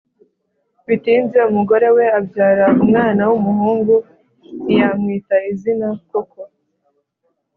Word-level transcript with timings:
bitinze 0.87 1.39
umugore 1.51 1.87
we 1.95 2.05
abyara 2.19 2.65
umwana 2.83 3.21
w'umuhungu 3.29 3.95
ntiyamwita 4.63 5.35
izina 5.51 5.87
koko. 6.09 6.41